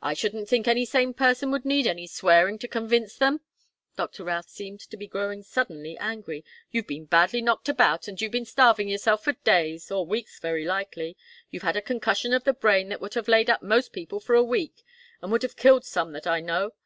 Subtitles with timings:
[0.00, 3.42] "I shouldn't think any sane person would need any swearing to convince them!"
[3.94, 6.42] Doctor Routh seemed to be growing suddenly angry.
[6.70, 10.64] "You've been badly knocked about, and you've been starving yourself for days or weeks, very
[10.64, 11.18] likely.
[11.50, 14.34] You've had a concussion of the brain that would have laid up most people for
[14.34, 14.82] a week,
[15.20, 16.70] and would have killed some that I know.